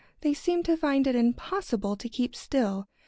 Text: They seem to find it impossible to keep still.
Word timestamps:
They 0.21 0.33
seem 0.33 0.63
to 0.63 0.75
find 0.75 1.05
it 1.05 1.15
impossible 1.15 1.95
to 1.97 2.09
keep 2.09 2.35
still. 2.35 2.87